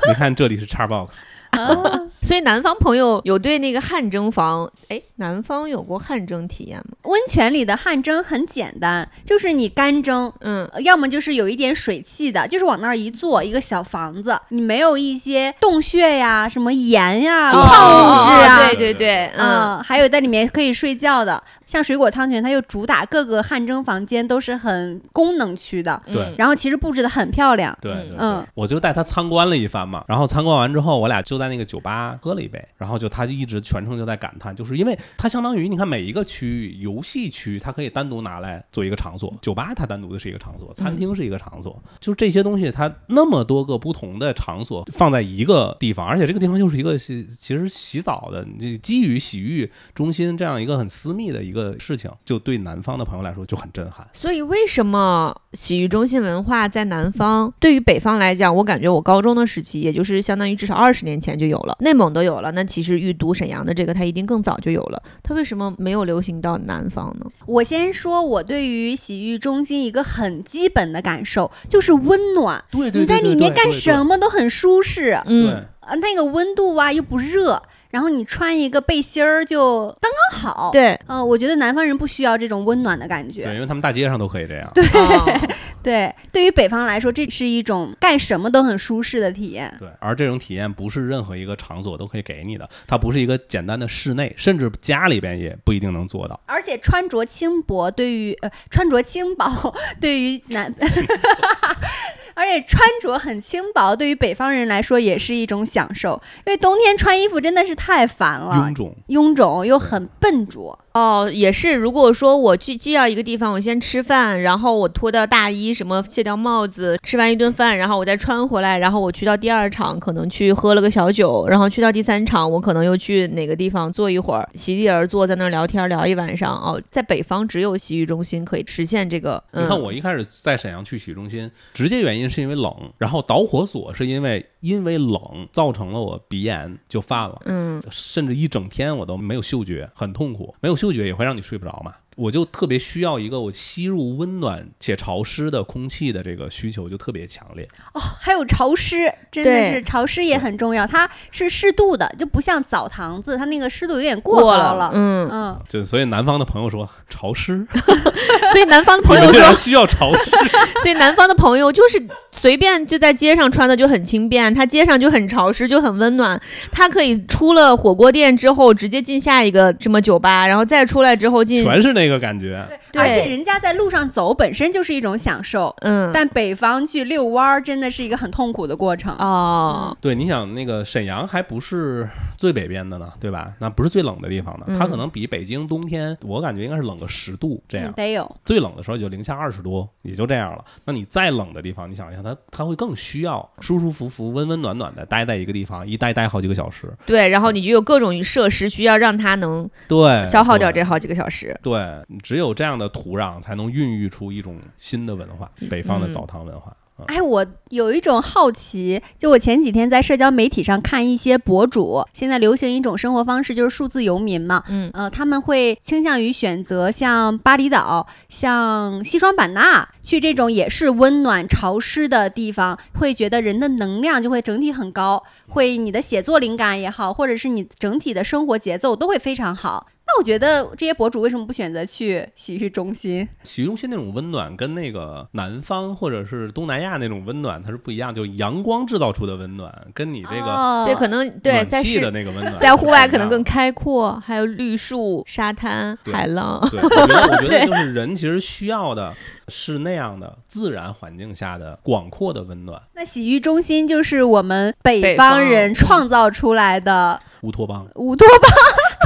[0.08, 1.22] 你看这里是 Xbox。
[2.22, 6.98] 所以南方朋友有对那个汗蒸房，哎，南方有过汗蒸体验吗？
[7.04, 26.24] 温泉里的汗蒸很简单，就是你干蒸，嗯，呃要么就是有一点水汽的，就是往那儿一坐，一个小房子，你没有一些洞穴呀、什么盐呀、对矿物质啊，哦对对对，嗯，嗯，还有在里面可以睡觉的，像水果汤泉，它又主打各个汗蒸房间都是很功能区的，对。
[26.24, 26.36] 嗯。
[26.38, 27.76] 然后其实布置的很漂亮。
[27.82, 54.08] 对对对，嗯我就带他参观了一番嘛，然后参观完之后，我俩就在那个酒吧喝了一杯，然后就他就一直全程就在感叹，就是因为它相当于你看每一个区域，游戏区它可以单独拿来做一个场所，酒吧它单独的是一个场所，餐厅是一个场所，就是这些东西它那么多个不同的场所放在一个地方，而且这个地方就是一个洗其实洗澡的，这基于洗浴中心这样一个很私密的一个事情，就对南方的朋友来说就很震撼。
[54.13, 67.26] 所以为什么洗浴中心文化在南方，对于北方来讲，我感觉我高中的时期，也就是相当于至少二十年前就有了，内蒙都有了，那其实玉都、沈阳的这个它一定更早就有了，它为什么没有流行到南方呢？
[67.46, 75.64] 我先说，我对于洗浴中心一个很基本的感受就是温暖，对你在里面干什么都很舒适，嗯，对。
[75.90, 83.54] 呃，那个温度啊又不热，然后你穿一个背心儿就刚刚好。，对，嗯、我觉得南方人不需要这种温暖的感觉对，觉。
[83.56, 84.71] 因为他们大街上都可以这样。
[84.94, 85.40] 哦
[85.81, 89.73] 对，对于北方来说，这是一种干什么都很舒适的体验。
[89.79, 96.40] 对，而这种体验不是任何一个场所都可以给你的，它不是一个简单的室内，甚至家里边也不一定能做到。
[96.46, 100.73] 而且穿着轻薄对于呃穿着轻薄 对于南，
[102.40, 110.79] 而且穿着很轻薄对于北方人来说也是一种享受，因为冬天穿衣服真的是太烦了臃，肿，臃肿又很笨拙。
[110.94, 111.75] 哦，也是。
[111.75, 126.54] 如果说我去既要一个地方，我先吃饭，然后我脱掉大衣，什么卸掉帽子，吃完一顿饭，然后我再穿回来，然后我去到第二场，可能去喝了个小酒，然后去到第三场，我可能又去哪个地方坐一会儿，席地而坐，在那儿聊天聊一晚上。
[126.58, 129.42] 哦，在北方只有洗浴中心可以实现这个。
[129.52, 140.54] 嗯、你看，我一开始在沈阳去洗浴中心，直接原因是因为冷，然后导火索是因为因为冷造成了我鼻炎就犯了，嗯，甚至一整天我都没有嗅觉，很痛苦。
[140.62, 141.94] 没有嗅觉也会让你睡不着嘛。
[142.20, 147.65] 我就特别需要一个我吸入温暖且潮湿的空气的这个需求就特别强烈。
[147.94, 157.65] 哦，还有潮湿，真的是潮湿也很重要，它是适度的，就不像澡堂子，它那个湿度有点过高了，嗯，嗯，就所以南方的朋友说潮湿，
[158.52, 160.32] 所以南方的朋友说需要潮湿，
[160.84, 162.02] 所以南方的朋友就是
[162.32, 166.40] 随便就在街上穿的就很轻便，他街上就很潮湿，就很温暖。
[166.72, 172.66] 他可以出了火锅店之后直接进下一个什么酒吧，然后再出来之后进，全是那个感觉。
[172.92, 179.14] 对而且人家在路上走本身就是一种享受，嗯，但北方去遛弯儿真的是一个很痛苦的过程。
[179.18, 183.54] 哦，对，你想那个沈阳还不是最北边的呢，对吧？
[183.60, 187.94] 那不是最冷的地方呢，它可嗯能比北京冬天，我感觉应该是冷个十度这样嗯，。
[187.94, 188.36] 得有。
[188.46, 190.64] 最冷的时候也就零下二十多，也就这样了。
[190.86, 196.92] 那你再冷的地方，你想一想，它它会更需要舒舒服服、温温暖暖的待在一个地方，一待待好几个小时。
[197.06, 201.58] 对，然后你就有各种设施需要让它能对，消耗掉这好几个小时。
[201.62, 201.74] 对，
[202.21, 206.71] 只有这样的土壤才能孕育出一种新的文化，北方的嗯澡堂文化。
[206.71, 214.65] 啊哎，我有一种好奇，就我前几天在社交媒体上看一些博主，现在流行一种生活方式，就是数字游民嘛。
[214.67, 229.87] 嗯呃，他们会倾向于选择像巴厘岛、像西双版纳去这种也是温暖潮湿的地方，会觉得人的能量就会整体很高，会你的写作灵感也好，或者是你整体的生活节奏都会非常好。
[230.10, 233.28] 那我觉得这些博主为什么不选择去洗浴中心？
[233.44, 243.40] 洗浴中心那种温暖，跟那个南方或者是东南亚那种温暖它是不一样，就阳光制造出的温暖，跟你这个哦对，可能对在室的那个温暖，在户外可能更。
[243.50, 246.60] 开阔，还有绿树、沙滩、海浪。
[246.70, 249.12] 对，我觉得，我觉得 就是人其实需要的
[249.48, 252.80] 是那样的自然环境下的广阔的温暖。
[252.94, 258.52] 那洗浴中心就是我们北方人创造出来的乌托邦，乌托邦。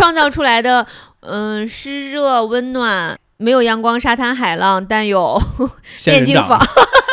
[0.04, 0.86] 创造出来的，
[1.22, 5.42] 嗯，湿热温暖，没有阳光、沙滩、海浪，但有
[6.04, 6.60] 电竞房。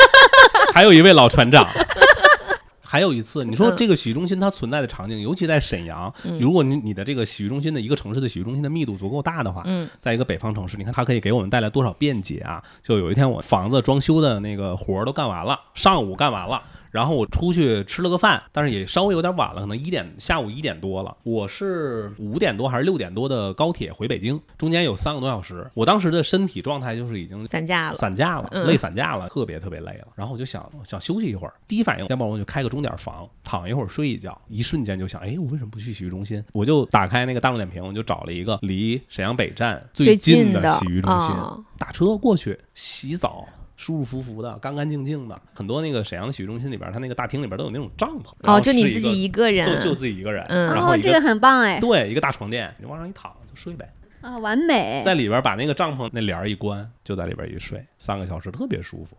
[0.75, 1.65] 还有一位老船长。
[2.83, 12.61] 还有一次，你说嗯这个洗浴中心它存在的场景，尤其在沈阳，嗯如果你你的这个洗浴中心的一个城市的洗浴中心的密度足够大的话，嗯在一个北方城市，你看它可以给我们带来多少便捷啊！
[12.83, 16.61] 就有一天我房子装修的那个活儿都干完了，上午干完了。
[16.91, 21.15] 然后我出去吃了个饭，但是也稍微有点晚了，可能一点下午一点多了。
[21.23, 25.65] 我是五点多还是六点多的高铁回北京，中间有三个多小时。
[25.73, 27.95] 我当时的身体状态就是已经散架了。
[27.95, 30.07] 散架了，嗯累散架了，特别特别累了。
[30.15, 34.39] 然后我就想想休息一会儿，第一反应要不然我就开个钟点房，躺一会儿睡一觉。
[34.49, 36.43] 一瞬间就想，哎，我为什么不去洗浴中心？
[36.51, 43.47] 我就打开那个大众点评，我就找了一个离沈阳北站最近的洗浴中心，哦打车过去洗澡。
[43.81, 48.31] 舒舒服服的，干干净净的，很多那个沈阳的洗浴中心里边，它那个大厅里边都有那种帐篷。
[48.43, 53.91] 哦，就你自己一个人，就就自己一个人，嗯哦，这个很棒哎，对一个大床垫，你往上一躺就睡呗。
[54.21, 55.01] 啊，完美。
[55.03, 59.17] 在里边把那个帐篷那帘儿一关，就在里边一睡，三个小时特别舒服。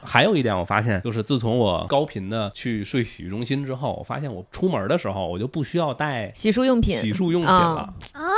[0.00, 6.94] 还有一点我发现，就是自从我高频的去睡洗浴中心之后，我发现我出门的时候我就不需要带洗漱用品。
[6.96, 8.30] 洗漱用品啊了，哦，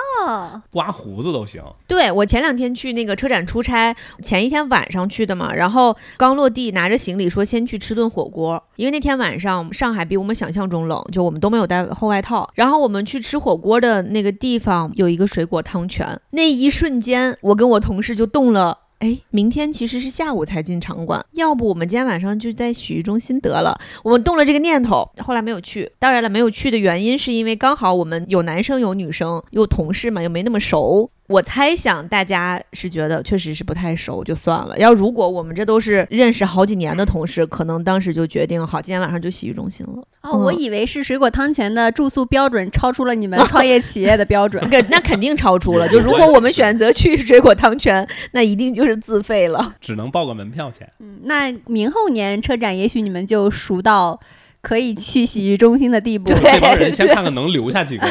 [0.71, 1.63] 刮胡子都行。
[1.87, 12.49] 对我前两天去那个车展出差，前一天晚上去的嘛，然后刚落地拿着行李说先去吃顿火锅，因为那天晚上上海比我们想象中冷，就我们都没有带厚外套。
[12.55, 18.79] 然后我们去吃火锅的那个地方有一个水果汤泉，那一瞬间我跟我同事就动了。
[18.99, 23.79] 哎，明天其实是下午才进场馆，要不我们今天晚上就在洗浴中心得了。
[24.03, 25.91] 我们动了这个念头，后来没有去。
[25.99, 31.11] 当然了，没有去的原因是因为刚好我们有男生有女生，有同事嘛，又没那么熟。
[31.29, 34.79] 我猜想大家是觉得确实是不太熟，就算了。
[34.79, 40.03] 要如果我们这都是认识好几年的同事，可能当时就决定好，今天晚上就洗浴中心了。
[40.23, 44.65] 哦，我以为是水果汤泉的住宿标准超出了你们 创业企业的标准。
[44.71, 45.89] 那那肯定超出了。
[45.89, 49.75] 就如果我们选择去水果汤泉，那一定就是自费了。
[49.81, 50.89] 只能报个门票钱。
[51.01, 54.21] 嗯，那明后年车展，也许你们就熟到
[54.61, 56.31] 可以去洗浴中心的地步。
[56.33, 58.07] 对这帮人 先看看能留下几个。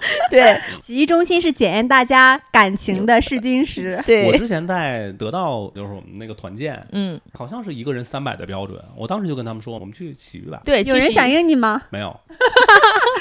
[0.30, 4.02] 对洗浴中心是检验大家感情的试金石。
[4.04, 10.60] 对我，之前在得到就是我们那个团建，嗯，好像是一个人三百的标准，我当时就跟他们说，我们去洗浴吧。
[10.64, 11.82] 对，有人响应你吗？
[11.90, 12.18] 没有，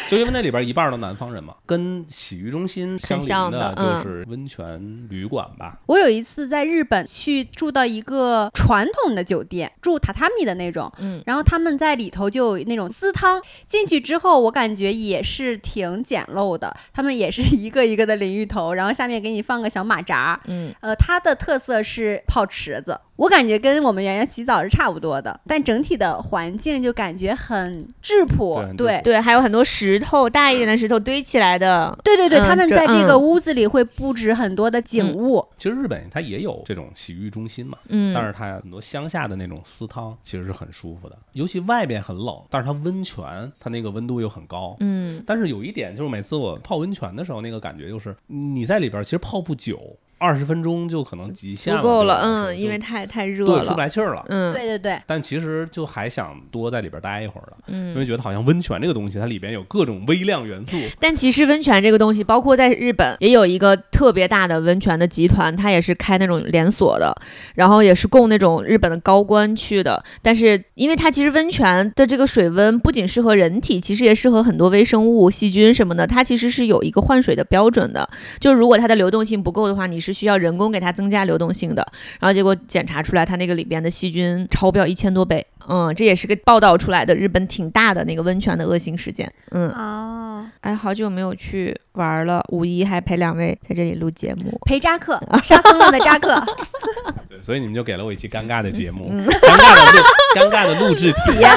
[0.09, 4.03] 就因为那里边一半都南方人嘛，跟洗浴中心相像邻的嗯。
[4.03, 5.79] 就是温泉旅馆吧。
[5.87, 11.21] 我有一次在日本去住到一个传统的酒店，住榻榻米的那种，嗯。
[11.25, 29.19] 然后他们在里头就有那种私汤，进去之后我感觉也是挺简陋的，他们也是一个一个的淋浴头，然后下面给你放个小马扎，嗯，呃，它的特色是泡池子，我感觉跟我们圆圆洗澡是差不多的，但整体的环境就感觉很质朴，对对。
[29.19, 31.97] 还有很多石头，大一点的石头堆起来的。
[32.03, 44.77] 对对对，嗯他们在这个嗯屋子里会布置很多的景物，其实日本它也有这种洗浴中心嘛，嗯，但是它很多乡下的那种私汤其实是很舒服的，尤其外边很冷，但是它温泉它那个温度又很高。
[44.79, 54.23] 嗯，但是有一点就是每次我泡温泉的时候，那个感觉就是你在里边其实泡不久，二十分钟就可能极限足够了，嗯，因为太太热了出不，来气儿了。
[54.29, 60.77] 嗯，对对对，但其实就还想多在里边待一会儿的，因为嗯，觉得好像温泉这个东西，它里边有各种微量元素。
[60.99, 67.15] 但其实温泉这个东西，包括在日本也有一个特别大的温泉的集团，它也是开那种连锁的，
[67.55, 70.03] 然后也是供那种日本的高官去的。
[70.21, 78.09] 但是因为它其实温泉的这个水温不仅适合人体，其实也适合很多微生物、细菌什么的，它其实是有一个换水的标准的。
[78.39, 81.85] 就如果它的流动性不够的话，你是需要人工给它增加流动性的。
[82.19, 85.45] 然后结果检查出来，它那个里边的细菌超标一千多倍。
[85.69, 89.29] 嗯，这也是个报道出来的日本挺大的那个温泉的恶性事件。
[89.51, 94.57] 嗯，哦，哎，好久没有去玩了，五一还陪两位在这里录节目。
[94.65, 96.41] 陪扎克， 杀疯了的扎克，
[97.27, 100.01] 对，所以你们就给了我一期尴尬的节目，嗯尴尬的，
[100.39, 101.51] 尴尬的录制 体验。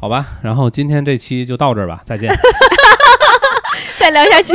[0.00, 2.32] 好吧，然后今天这期就到这儿吧，再见。
[4.00, 4.54] 再聊下去，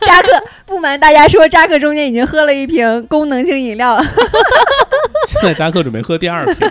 [0.00, 0.28] 扎克
[0.64, 4.00] 不瞒大家说，扎克中间已经喝了一瓶功能性饮料，
[5.28, 6.70] 现在扎克准备喝第二瓶。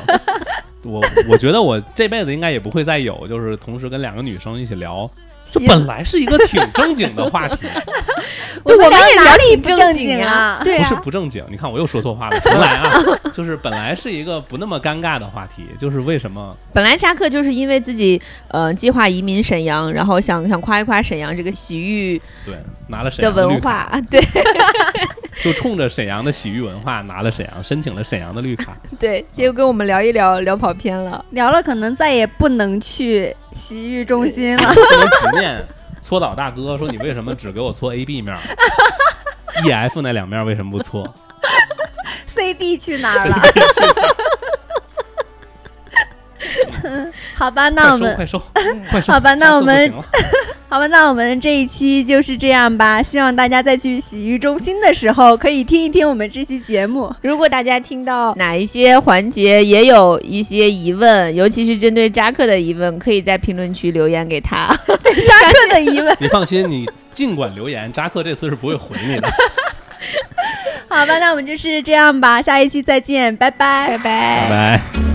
[0.84, 5.10] 我我觉得我这辈子应该也不会再有，就是同时跟两个女生一起聊，
[5.46, 7.58] 这本来是一个挺正经的话题，
[8.66, 10.60] 对，我们也哪聊里不正经经啊？
[10.64, 11.44] 对不是啊，不正经。
[11.50, 13.00] 你看我又说错话了，重来啊！
[13.32, 16.56] 就 是本来是一个不那么尴尬的话题，就是为什么？
[16.74, 22.56] 本来扎克就是因为自己呃计划移民沈阳，然后想想夸一夸沈阳这个洗浴对
[22.88, 24.20] 拿了沈的阳的文卡，化，对
[25.44, 28.76] 就冲着沈阳的洗浴文化拿了沈阳申请了沈阳的绿卡。
[29.00, 31.24] 对，结果跟我们聊一聊，聊跑偏了。
[31.32, 34.74] 聊了可能再也不能去洗浴中心了。
[34.74, 35.64] 不能直面
[36.02, 38.36] 搓澡大哥说你为什么只给我搓 A B 面
[39.64, 41.08] ，E F 那两面为什么不搓？
[42.28, 43.42] CD 去哪儿了？
[47.36, 48.42] 好吧，那我们快收
[48.90, 49.14] 快收！
[49.14, 49.92] 好吧那我们
[50.76, 53.02] 好吧，那我们这一期就是这样吧。
[53.02, 57.16] 希望大家在去洗浴中心的时候，可以听一听我们这期节目。
[57.22, 64.68] 如果大家听到哪一些环节也有一些疑问，尤其是针对扎克的疑问，可以在评论区留言给他。
[65.02, 66.14] 对 扎克的疑问。
[66.20, 69.30] 你放心，你尽管留言，扎克这次是不会回你的。
[70.90, 75.15] 好吧，那我们就是这样吧，下一期再见，拜拜，拜拜拜。